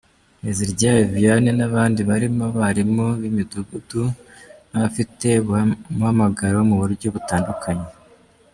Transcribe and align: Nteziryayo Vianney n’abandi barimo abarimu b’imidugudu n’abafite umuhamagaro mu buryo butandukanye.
Nteziryayo 0.41 1.03
Vianney 1.13 1.55
n’abandi 1.57 1.99
barimo 2.09 2.43
abarimu 2.49 3.05
b’imidugudu 3.21 4.03
n’abafite 4.71 5.29
umuhamagaro 5.93 6.57
mu 6.69 6.75
buryo 6.81 7.07
butandukanye. 7.17 7.87